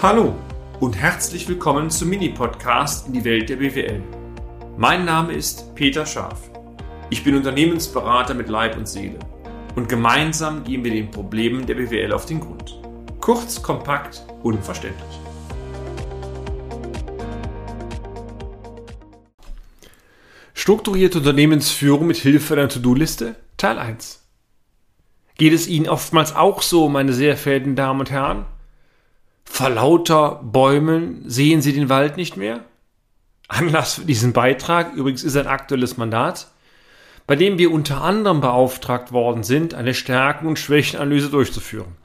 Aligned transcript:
Hallo 0.00 0.36
und 0.78 0.96
herzlich 0.96 1.48
willkommen 1.48 1.90
zum 1.90 2.10
Mini-Podcast 2.10 3.08
in 3.08 3.14
die 3.14 3.24
Welt 3.24 3.48
der 3.48 3.56
BWL. 3.56 4.00
Mein 4.76 5.04
Name 5.04 5.32
ist 5.32 5.74
Peter 5.74 6.06
Scharf. 6.06 6.52
Ich 7.10 7.24
bin 7.24 7.34
Unternehmensberater 7.34 8.32
mit 8.34 8.48
Leib 8.48 8.76
und 8.76 8.86
Seele 8.86 9.18
und 9.74 9.88
gemeinsam 9.88 10.62
gehen 10.62 10.84
wir 10.84 10.92
den 10.92 11.10
Problemen 11.10 11.66
der 11.66 11.74
BWL 11.74 12.12
auf 12.12 12.26
den 12.26 12.38
Grund. 12.38 12.80
Kurz, 13.20 13.60
kompakt, 13.60 14.24
unverständlich. 14.44 15.18
Strukturierte 20.54 21.18
Unternehmensführung 21.18 22.06
mit 22.06 22.18
Hilfe 22.18 22.54
einer 22.54 22.68
To-Do-Liste 22.68 23.34
Teil 23.56 23.80
1. 23.80 24.24
Geht 25.38 25.52
es 25.52 25.66
Ihnen 25.66 25.88
oftmals 25.88 26.36
auch 26.36 26.62
so, 26.62 26.88
meine 26.88 27.12
sehr 27.12 27.36
verehrten 27.36 27.74
Damen 27.74 27.98
und 27.98 28.12
Herren? 28.12 28.46
Vor 29.50 29.70
lauter 29.70 30.40
Bäumen 30.44 31.22
sehen 31.26 31.62
Sie 31.62 31.72
den 31.72 31.88
Wald 31.88 32.16
nicht 32.16 32.36
mehr? 32.36 32.60
Anlass 33.48 33.94
für 33.94 34.04
diesen 34.04 34.32
Beitrag 34.32 34.92
übrigens 34.94 35.24
ist 35.24 35.36
ein 35.36 35.46
aktuelles 35.46 35.96
Mandat, 35.96 36.48
bei 37.26 37.34
dem 37.34 37.58
wir 37.58 37.72
unter 37.72 38.02
anderem 38.02 38.40
beauftragt 38.40 39.10
worden 39.10 39.42
sind, 39.42 39.74
eine 39.74 39.94
Stärken- 39.94 40.46
und 40.46 40.58
Schwächenanalyse 40.58 41.30
durchzuführen. 41.30 41.96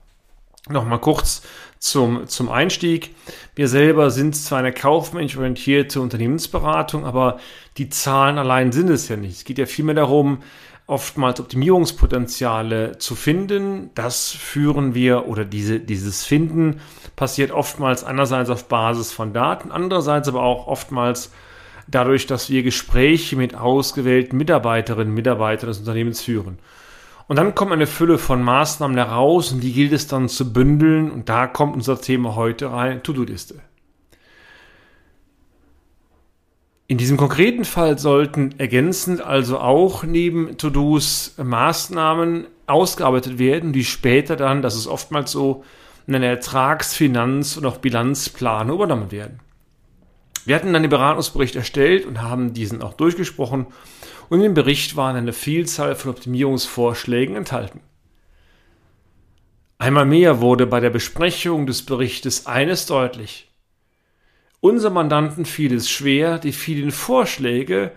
Nochmal 0.70 1.00
kurz 1.00 1.44
zum, 1.78 2.28
zum 2.28 2.50
Einstieg. 2.50 3.14
Wir 3.54 3.68
selber 3.68 4.10
sind 4.10 4.36
zwar 4.36 4.60
eine 4.60 4.72
kaufmännisch 4.72 5.36
orientierte 5.38 6.00
Unternehmensberatung, 6.00 7.06
aber 7.06 7.40
die 7.78 7.90
Zahlen 7.90 8.38
allein 8.38 8.72
sind 8.72 8.90
es 8.90 9.10
ja 9.10 9.18
nicht. 9.18 9.36
Es 9.36 9.44
geht 9.44 9.58
ja 9.58 9.66
vielmehr 9.66 9.96
darum, 9.96 10.42
oftmals 10.94 11.40
Optimierungspotenziale 11.40 13.00
zu 13.00 13.16
finden. 13.16 13.90
Das 13.96 14.30
führen 14.30 14.94
wir 14.94 15.28
oder 15.28 15.44
diese, 15.44 15.80
dieses 15.80 16.24
Finden 16.24 16.80
passiert 17.16 17.52
oftmals 17.52 18.04
einerseits 18.04 18.52
auf 18.52 18.68
Basis 18.68 19.12
von 19.12 19.34
Daten, 19.34 19.72
andererseits 19.72 20.28
aber 20.28 20.44
auch 20.44 20.68
oftmals 20.68 21.32
dadurch, 21.88 22.28
dass 22.28 22.52
wir 22.52 22.62
Gespräche 22.62 23.36
mit 23.36 23.56
ausgewählten 23.56 24.38
Mitarbeiterinnen 24.38 25.10
und 25.10 25.16
Mitarbeitern 25.16 25.68
des 25.68 25.80
Unternehmens 25.80 26.22
führen. 26.22 26.60
Und 27.28 27.38
dann 27.38 27.56
kommt 27.56 27.72
eine 27.72 27.88
Fülle 27.88 28.20
von 28.20 28.44
Maßnahmen 28.44 28.96
heraus 28.96 29.52
und 29.52 29.62
die 29.62 29.74
gilt 29.74 29.94
es 29.94 30.06
dann 30.06 30.30
zu 30.30 30.54
bündeln 30.54 31.10
und 31.10 31.28
da 31.28 31.48
kommt 31.48 31.76
unser 31.76 32.00
Thema 32.00 32.36
heute 32.36 32.72
rein, 32.72 33.02
To-Do-Liste. 33.02 33.56
In 36.88 36.98
diesem 36.98 37.18
konkreten 37.18 37.66
Fall 37.66 37.98
sollten 37.98 38.56
ergänzend 38.60 39.22
also 39.22 39.60
auch 39.60 40.04
neben 40.04 40.58
To-Dos 40.58 41.36
Maßnahmen 41.42 42.48
ausgearbeitet 42.68 43.40
werden, 43.40 43.72
die 43.74 43.86
später 43.86 44.36
dann, 44.36 44.62
das 44.62 44.76
ist 44.76 44.88
oftmals 44.88 45.32
so, 45.32 45.64
in 46.08 46.16
einer 46.16 46.28
Ertrags-, 46.28 46.94
Finanz- 46.94 47.56
und 47.56 47.66
auch 47.66 47.78
Bilanzplan 47.78 48.70
übernommen 48.70 49.12
werden. 49.12 49.40
Wir 50.46 50.56
hatten 50.56 50.74
dann 50.74 50.84
den 50.84 50.90
Beratungsbericht 50.90 51.56
erstellt 51.56 52.06
und 52.06 52.22
haben 52.22 52.54
diesen 52.54 52.82
auch 52.82 52.94
durchgesprochen 52.94 53.68
und 54.30 54.42
im 54.42 54.54
Bericht 54.54 54.98
waren 54.98 55.16
eine 55.16 55.32
Vielzahl 55.32 55.96
von 55.96 56.12
Optimierungsvorschlägen 56.12 57.38
enthalten. 57.38 57.80
Einmal 59.78 60.06
mehr 60.06 60.42
wurde 60.42 60.66
bei 60.68 60.82
der 60.82 60.90
Besprechung 60.90 61.66
des 61.66 61.86
Berichtes 61.86 62.46
eines 62.46 62.86
deutlich. 62.86 63.53
Unser 64.64 64.92
Mandanten 64.92 65.44
fiel 65.44 65.74
es 65.74 65.90
schwer, 65.90 66.40
die 66.40 66.54
vielen 66.54 66.92
Vorschläge 66.92 67.92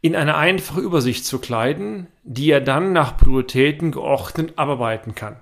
in 0.00 0.16
eine 0.16 0.36
einfache 0.36 0.80
Übersicht 0.80 1.26
zu 1.26 1.38
kleiden, 1.38 2.06
die 2.22 2.50
er 2.50 2.62
dann 2.62 2.94
nach 2.94 3.18
Prioritäten 3.18 3.92
geordnet 3.92 4.54
abarbeiten 4.56 5.14
kann. 5.14 5.36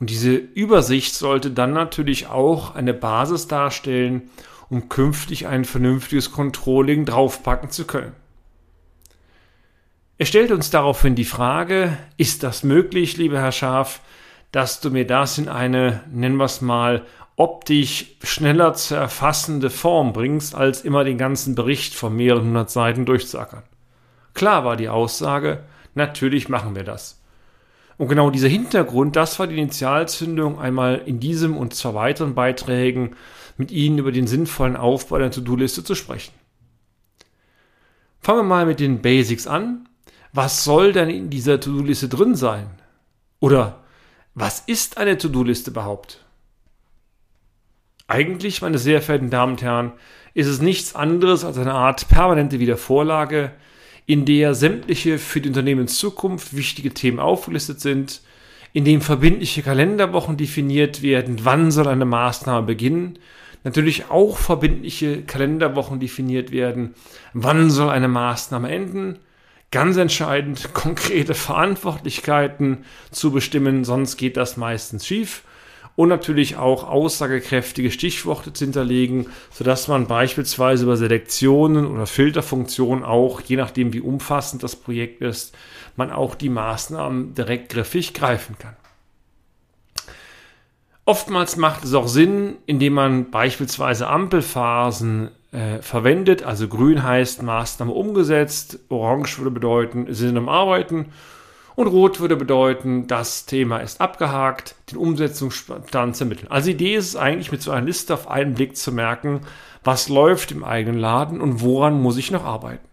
Und 0.00 0.10
diese 0.10 0.34
Übersicht 0.34 1.14
sollte 1.14 1.52
dann 1.52 1.72
natürlich 1.72 2.26
auch 2.26 2.74
eine 2.74 2.94
Basis 2.94 3.46
darstellen, 3.46 4.28
um 4.68 4.88
künftig 4.88 5.46
ein 5.46 5.64
vernünftiges 5.64 6.32
Controlling 6.32 7.04
draufpacken 7.04 7.70
zu 7.70 7.84
können. 7.84 8.12
Er 10.18 10.26
stellt 10.26 10.50
uns 10.50 10.70
daraufhin 10.70 11.14
die 11.14 11.24
Frage, 11.24 11.96
ist 12.16 12.42
das 12.42 12.64
möglich, 12.64 13.18
lieber 13.18 13.38
Herr 13.38 13.52
Scharf, 13.52 14.00
dass 14.50 14.80
du 14.80 14.90
mir 14.90 15.06
das 15.06 15.38
in 15.38 15.48
eine, 15.48 16.02
nennen 16.10 16.38
wir 16.38 16.46
es 16.46 16.60
mal, 16.60 17.06
optisch 17.36 18.16
schneller 18.22 18.74
zu 18.74 18.94
erfassende 18.94 19.70
Form 19.70 20.12
bringst, 20.12 20.54
als 20.54 20.82
immer 20.82 21.04
den 21.04 21.18
ganzen 21.18 21.54
Bericht 21.54 21.94
von 21.94 22.14
mehreren 22.14 22.46
hundert 22.46 22.70
Seiten 22.70 23.06
durchzuackern. 23.06 23.62
Klar 24.34 24.64
war 24.64 24.76
die 24.76 24.88
Aussage, 24.88 25.64
natürlich 25.94 26.48
machen 26.48 26.74
wir 26.74 26.84
das. 26.84 27.20
Und 27.98 28.08
genau 28.08 28.30
dieser 28.30 28.48
Hintergrund, 28.48 29.16
das 29.16 29.38
war 29.38 29.46
die 29.46 29.58
Initialzündung, 29.58 30.58
einmal 30.58 31.02
in 31.04 31.20
diesem 31.20 31.56
und 31.56 31.74
zwei 31.74 31.94
weiteren 31.94 32.34
Beiträgen 32.34 33.16
mit 33.56 33.70
Ihnen 33.70 33.98
über 33.98 34.12
den 34.12 34.26
sinnvollen 34.26 34.76
Aufbau 34.76 35.18
der 35.18 35.30
To-Do-Liste 35.30 35.84
zu 35.84 35.94
sprechen. 35.94 36.32
Fangen 38.20 38.40
wir 38.40 38.44
mal 38.44 38.66
mit 38.66 38.80
den 38.80 39.02
Basics 39.02 39.46
an. 39.46 39.88
Was 40.32 40.64
soll 40.64 40.92
denn 40.92 41.10
in 41.10 41.28
dieser 41.28 41.60
To-Do-Liste 41.60 42.08
drin 42.08 42.34
sein? 42.34 42.70
Oder 43.40 43.80
was 44.34 44.60
ist 44.60 44.96
eine 44.96 45.18
To-Do-Liste 45.18 45.70
überhaupt? 45.70 46.24
Eigentlich, 48.12 48.60
meine 48.60 48.76
sehr 48.76 49.00
verehrten 49.00 49.30
Damen 49.30 49.52
und 49.52 49.62
Herren, 49.62 49.92
ist 50.34 50.46
es 50.46 50.60
nichts 50.60 50.94
anderes 50.94 51.46
als 51.46 51.56
eine 51.56 51.72
Art 51.72 52.10
permanente 52.10 52.60
Wiedervorlage, 52.60 53.52
in 54.04 54.26
der 54.26 54.54
sämtliche 54.54 55.16
für 55.16 55.40
die 55.40 55.48
Unternehmenszukunft 55.48 56.54
wichtige 56.54 56.92
Themen 56.92 57.18
aufgelistet 57.18 57.80
sind, 57.80 58.20
in 58.74 58.84
dem 58.84 59.00
verbindliche 59.00 59.62
Kalenderwochen 59.62 60.36
definiert 60.36 61.00
werden, 61.00 61.38
wann 61.44 61.70
soll 61.70 61.88
eine 61.88 62.04
Maßnahme 62.04 62.66
beginnen, 62.66 63.18
natürlich 63.64 64.10
auch 64.10 64.36
verbindliche 64.36 65.22
Kalenderwochen 65.22 65.98
definiert 65.98 66.52
werden, 66.52 66.94
wann 67.32 67.70
soll 67.70 67.88
eine 67.88 68.08
Maßnahme 68.08 68.70
enden, 68.70 69.20
ganz 69.70 69.96
entscheidend 69.96 70.70
konkrete 70.74 71.32
Verantwortlichkeiten 71.32 72.84
zu 73.10 73.32
bestimmen, 73.32 73.84
sonst 73.84 74.18
geht 74.18 74.36
das 74.36 74.58
meistens 74.58 75.06
schief 75.06 75.44
und 75.94 76.08
natürlich 76.08 76.56
auch 76.56 76.88
aussagekräftige 76.88 77.90
Stichworte 77.90 78.52
zu 78.52 78.64
hinterlegen, 78.64 79.26
sodass 79.50 79.88
man 79.88 80.06
beispielsweise 80.06 80.84
über 80.84 80.96
Selektionen 80.96 81.86
oder 81.86 82.06
Filterfunktionen 82.06 83.04
auch, 83.04 83.40
je 83.42 83.56
nachdem 83.56 83.92
wie 83.92 84.00
umfassend 84.00 84.62
das 84.62 84.76
Projekt 84.76 85.20
ist, 85.20 85.54
man 85.96 86.10
auch 86.10 86.34
die 86.34 86.48
Maßnahmen 86.48 87.34
direkt 87.34 87.70
griffig 87.70 88.14
greifen 88.14 88.56
kann. 88.58 88.76
Oftmals 91.04 91.56
macht 91.56 91.84
es 91.84 91.94
auch 91.94 92.06
Sinn, 92.06 92.56
indem 92.64 92.94
man 92.94 93.30
beispielsweise 93.30 94.06
Ampelphasen 94.06 95.30
äh, 95.50 95.82
verwendet. 95.82 96.44
Also 96.44 96.68
grün 96.68 97.02
heißt 97.02 97.42
Maßnahme 97.42 97.92
umgesetzt, 97.92 98.78
orange 98.88 99.38
würde 99.38 99.50
bedeuten, 99.50 100.06
sind 100.14 100.36
am 100.36 100.48
Arbeiten 100.48 101.06
und 101.74 101.86
rot 101.86 102.20
würde 102.20 102.36
bedeuten, 102.36 103.06
das 103.06 103.46
Thema 103.46 103.78
ist 103.78 104.00
abgehakt, 104.00 104.74
den 104.90 104.98
Umsetzungsstand 104.98 106.16
zu 106.16 106.24
ermitteln. 106.24 106.50
Also 106.50 106.66
die 106.66 106.72
Idee 106.72 106.96
ist 106.96 107.08
es 107.08 107.16
eigentlich, 107.16 107.52
mit 107.52 107.62
so 107.62 107.70
einer 107.70 107.86
Liste 107.86 108.14
auf 108.14 108.28
einen 108.28 108.54
Blick 108.54 108.76
zu 108.76 108.92
merken, 108.92 109.40
was 109.84 110.08
läuft 110.08 110.52
im 110.52 110.64
eigenen 110.64 110.98
Laden 110.98 111.40
und 111.40 111.60
woran 111.60 112.00
muss 112.00 112.16
ich 112.16 112.30
noch 112.30 112.44
arbeiten. 112.44 112.86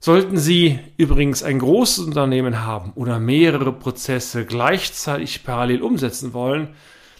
Sollten 0.00 0.38
Sie 0.38 0.78
übrigens 0.96 1.42
ein 1.42 1.58
großes 1.58 2.04
Unternehmen 2.04 2.64
haben 2.64 2.92
oder 2.94 3.18
mehrere 3.18 3.72
Prozesse 3.72 4.46
gleichzeitig 4.46 5.42
parallel 5.44 5.82
umsetzen 5.82 6.32
wollen, 6.32 6.68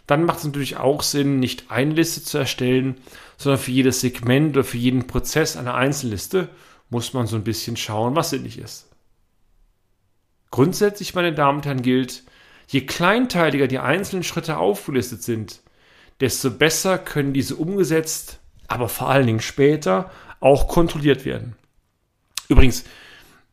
dann 0.06 0.25
macht 0.25 0.39
es 0.39 0.45
natürlich 0.45 0.77
auch 0.77 1.03
Sinn, 1.03 1.39
nicht 1.39 1.71
eine 1.71 1.93
Liste 1.93 2.23
zu 2.23 2.39
erstellen, 2.39 2.97
sondern 3.37 3.61
für 3.61 3.73
jedes 3.73 4.00
Segment 4.00 4.56
oder 4.56 4.65
für 4.65 4.79
jeden 4.79 5.06
Prozess 5.06 5.56
eine 5.56 5.75
Einzelliste 5.75 6.49
muss 6.89 7.12
man 7.12 7.27
so 7.27 7.37
ein 7.37 7.45
bisschen 7.45 7.77
schauen, 7.77 8.17
was 8.17 8.31
sinnig 8.31 8.59
ist. 8.59 8.88
Grundsätzlich, 10.50 11.14
meine 11.14 11.32
Damen 11.32 11.59
und 11.59 11.66
Herren, 11.66 11.82
gilt, 11.82 12.22
je 12.66 12.82
kleinteiliger 12.82 13.66
die 13.66 13.78
einzelnen 13.78 14.22
Schritte 14.22 14.59
aufgelistet 14.59 15.22
sind, 15.22 15.61
desto 16.20 16.50
besser 16.50 16.99
können 16.99 17.32
diese 17.32 17.56
umgesetzt, 17.56 18.40
aber 18.67 18.88
vor 18.88 19.08
allen 19.08 19.26
Dingen 19.26 19.40
später 19.40 20.11
auch 20.40 20.69
kontrolliert 20.69 21.25
werden. 21.25 21.56
Übrigens, 22.49 22.84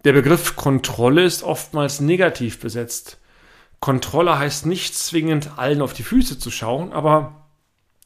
der 0.04 0.14
Begriff 0.14 0.56
Kontrolle 0.56 1.24
ist 1.24 1.44
oftmals 1.44 2.00
negativ 2.00 2.60
besetzt. 2.60 3.20
Kontrolle 3.80 4.38
heißt 4.38 4.66
nicht 4.66 4.96
zwingend 4.96 5.58
allen 5.58 5.82
auf 5.82 5.94
die 5.94 6.04
Füße 6.04 6.40
zu 6.40 6.52
schauen, 6.52 6.94
aber 6.94 7.48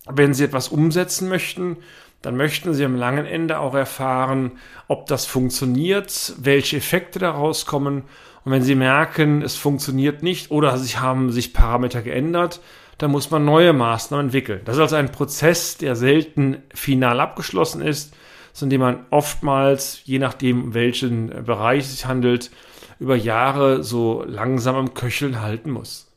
wenn 0.06 0.34
Sie 0.34 0.44
etwas 0.44 0.69
umsetzen 0.69 1.30
möchten, 1.30 1.78
dann 2.21 2.36
möchten 2.36 2.74
Sie 2.74 2.83
am 2.83 2.95
langen 2.95 3.25
Ende 3.25 3.60
auch 3.60 3.75
erfahren, 3.75 4.54
ob 4.88 5.07
das 5.07 5.25
funktioniert, 5.25 6.33
welche 6.38 6.77
Effekte 6.77 7.19
daraus 7.19 7.66
kommen 7.66 8.04
und 8.44 8.51
wenn 8.51 8.63
Sie 8.63 8.75
merken, 8.75 9.42
es 9.42 9.56
funktioniert 9.56 10.24
nicht 10.24 10.51
oder 10.51 10.77
sich 10.77 11.00
haben 11.00 11.31
sich 11.31 11.54
Parameter 11.54 12.01
geändert, 12.01 12.62
dann 12.98 13.12
muss 13.12 13.31
man 13.31 13.45
neue 13.45 13.74
Maßnahmen 13.74 14.27
entwickeln. 14.27 14.62
Das 14.66 14.75
ist 14.75 14.81
also 14.81 14.95
ein 14.95 15.12
Prozess, 15.12 15.77
der 15.77 15.95
selten 15.95 16.63
final 16.74 17.19
abgeschlossen 17.19 17.81
ist, 17.81 18.13
sondern 18.51 18.80
man 18.80 19.06
oftmals, 19.10 20.01
je 20.04 20.19
nachdem, 20.19 20.74
welchen 20.74 21.45
Bereich 21.45 21.86
es 21.86 21.92
sich 21.92 22.06
handelt, 22.06 22.51
über 23.00 23.16
Jahre 23.16 23.83
so 23.83 24.24
langsam 24.27 24.75
am 24.75 24.94
Köcheln 24.94 25.42
halten 25.42 25.71
muss. 25.71 26.09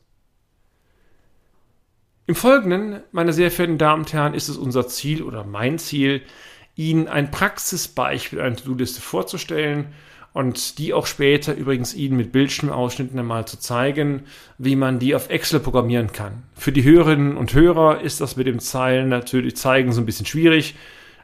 Im 2.25 2.35
Folgenden, 2.35 3.01
meine 3.11 3.33
sehr 3.33 3.51
verehrten 3.51 3.77
Damen 3.77 4.03
und 4.03 4.13
Herren, 4.13 4.33
ist 4.33 4.47
es 4.47 4.55
unser 4.55 4.87
Ziel 4.87 5.23
oder 5.23 5.43
mein 5.43 5.77
Ziel, 5.77 6.21
Ihnen 6.73 7.09
ein 7.09 7.31
Praxisbeispiel 7.31 8.39
einer 8.39 8.55
To-Do-Liste 8.55 9.01
vorzustellen 9.01 9.87
und 10.31 10.77
die 10.77 10.93
auch 10.93 11.05
später 11.05 11.53
übrigens 11.53 11.93
Ihnen 11.93 12.15
mit 12.15 12.31
Bildschirmausschnitten 12.31 13.19
einmal 13.19 13.45
zu 13.45 13.59
zeigen, 13.59 14.23
wie 14.57 14.77
man 14.77 14.99
die 14.99 15.15
auf 15.15 15.29
Excel 15.29 15.59
programmieren 15.59 16.13
kann. 16.13 16.43
Für 16.55 16.71
die 16.71 16.85
Hörerinnen 16.85 17.35
und 17.35 17.53
Hörer 17.53 17.99
ist 17.99 18.21
das 18.21 18.37
mit 18.37 18.47
dem 18.47 18.59
Zeilen 18.59 19.09
natürlich 19.09 19.57
zeigen 19.57 19.91
so 19.91 19.99
ein 20.01 20.05
bisschen 20.05 20.25
schwierig, 20.25 20.75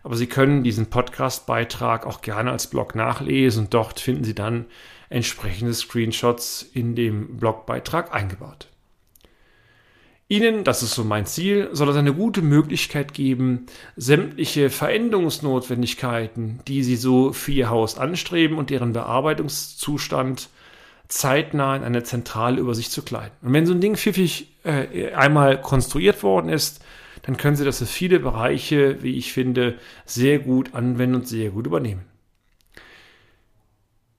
aber 0.04 0.18
Sie 0.18 0.28
können 0.28 0.64
diesen 0.64 0.88
Podcast-Beitrag 0.88 2.06
auch 2.06 2.20
gerne 2.20 2.52
als 2.52 2.68
Blog 2.68 2.94
nachlesen 2.94 3.64
und 3.64 3.74
dort 3.74 4.02
finden 4.02 4.26
Sie 4.26 4.36
dann 4.36 4.66
entsprechende 5.08 5.74
Screenshots 5.74 6.70
in 6.74 6.94
dem 6.96 7.38
Blogbeitrag 7.38 8.14
eingebaut. 8.14 8.68
Ihnen, 10.32 10.64
das 10.64 10.84
ist 10.84 10.94
so 10.94 11.04
mein 11.04 11.26
Ziel, 11.26 11.70
soll 11.72 11.90
es 11.90 11.96
eine 11.96 12.14
gute 12.14 12.44
Möglichkeit 12.44 13.16
geben, 13.16 13.66
sämtliche 13.96 14.70
Veränderungsnotwendigkeiten, 14.70 16.60
die 16.68 16.84
Sie 16.84 16.98
so 16.98 17.34
für 17.34 17.52
Ihr 17.52 17.72
Haus 17.72 17.98
anstreben 17.98 18.60
und 18.60 18.70
deren 18.70 18.94
Bearbeitungszustand 18.94 20.50
zeitnah 21.08 21.76
in 21.76 21.84
eine 21.84 22.04
zentrale 22.04 22.60
Übersicht 22.60 22.92
zu 22.92 23.02
kleiden. 23.02 23.32
Und 23.42 23.54
wenn 23.54 23.66
so 23.66 23.74
ein 23.74 23.82
Ding 23.82 23.96
pfiffig 23.96 24.56
äh, 24.64 25.14
einmal 25.14 25.60
konstruiert 25.60 26.22
worden 26.22 26.50
ist, 26.50 26.86
dann 27.24 27.36
können 27.36 27.56
Sie 27.56 27.66
das 27.66 27.80
für 27.80 27.88
viele 27.88 28.20
Bereiche, 28.20 29.02
wie 29.02 29.18
ich 29.18 29.34
finde, 29.34 29.80
sehr 30.06 30.38
gut 30.38 30.76
anwenden 30.76 31.16
und 31.16 31.28
sehr 31.28 31.50
gut 31.50 31.66
übernehmen. 31.66 32.09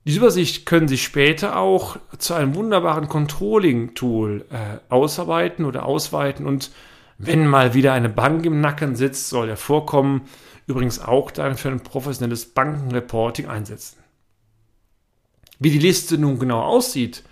Diese 0.05 0.19
Übersicht 0.19 0.65
können 0.65 0.89
Sie 0.89 0.99
später 0.99 1.57
auch 1.57 1.99
zu 2.19 2.35
einem 2.35 2.55
wunderbaren 2.55 3.09
Controlling-Tool 3.09 4.47
äh, 4.51 4.79
ausarbeiten 4.89 5.65
oder 5.65 5.85
ausweiten 5.85 6.47
und 6.47 6.71
wenn 7.19 7.47
mal 7.47 7.75
wieder 7.75 7.93
eine 7.93 8.09
Bank 8.09 8.47
im 8.47 8.63
Nacken 8.63 8.97
sitzt, 8.97 9.29
soll 9.29 9.49
ja 9.49 9.57
vorkommen, 9.57 10.23
übrigens 10.67 11.01
auch 11.01 11.31
dann 11.31 11.57
für 11.57 11.69
ein 11.69 11.83
professionelles 11.83 12.47
Bankenreporting 12.47 13.47
einsetzen. 13.47 13.99
Wie 15.59 15.71
die 15.71 15.79
Liste 15.79 16.17
nun 16.17 16.39
genau 16.39 16.63
aussieht, 16.63 17.23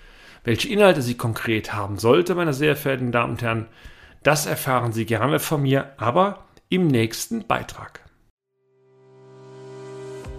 welche 0.45 0.69
Inhalte 0.69 1.01
sie 1.01 1.17
konkret 1.17 1.73
haben 1.73 1.99
sollte, 1.99 2.35
meine 2.35 2.53
sehr 2.53 2.77
verehrten 2.77 3.13
Damen 3.13 3.33
und 3.33 3.43
Herren, 3.43 3.67
das 4.23 4.45
erfahren 4.45 4.93
Sie 4.93 5.07
gerne 5.07 5.39
von 5.39 5.63
mir, 5.63 5.93
aber 5.97 6.45
im 6.69 6.87
nächsten 6.89 7.47
Beitrag. 7.47 8.08